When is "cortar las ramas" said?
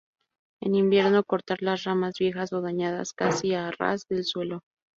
1.23-2.15